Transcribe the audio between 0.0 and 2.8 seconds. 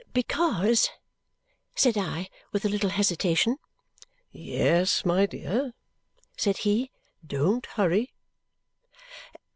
"Because" said I with a